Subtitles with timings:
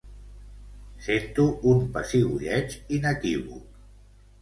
[1.09, 3.73] Sento un pessigolleig inequívoc.